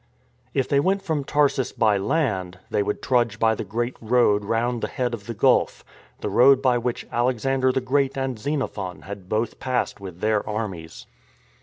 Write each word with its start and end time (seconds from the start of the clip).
If 0.55 0.67
they 0.67 0.79
went 0.79 1.03
from 1.03 1.23
Tarsus 1.23 1.71
by 1.71 1.99
land 1.99 2.57
they 2.71 2.81
would 2.81 3.03
trudge 3.03 3.37
by 3.37 3.53
the 3.53 3.63
great 3.63 3.95
road 4.01 4.43
round 4.43 4.81
the 4.81 4.87
head 4.87 5.13
of 5.13 5.27
the 5.27 5.35
gulf, 5.35 5.85
the 6.21 6.27
road 6.31 6.59
by 6.59 6.79
which 6.79 7.05
Alexander 7.11 7.71
the 7.71 7.81
Great 7.81 8.17
and 8.17 8.39
Xenophon 8.39 9.03
had 9.03 9.29
both 9.29 9.59
passed 9.59 9.99
with 9.99 10.19
their 10.19 10.49
armies. 10.49 11.05